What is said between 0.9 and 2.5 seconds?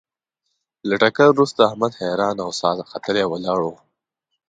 ټکر ورسته احمد حیران او